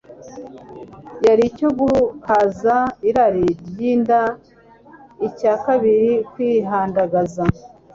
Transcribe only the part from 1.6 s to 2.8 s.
guhaza